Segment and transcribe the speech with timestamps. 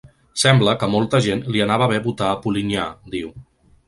[0.43, 3.31] Sembla que a molta gent li anava bé votar a Polinyà, diu.